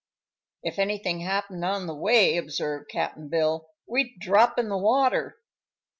"If 0.63 0.79
anything 0.79 1.19
happened 1.19 1.63
on 1.63 1.85
the 1.85 1.93
way," 1.93 2.35
observed 2.35 2.89
Cap'n 2.89 3.27
Bill, 3.29 3.69
"we'd 3.85 4.17
drop 4.19 4.57
in 4.57 4.67
the 4.67 4.75
water." 4.75 5.37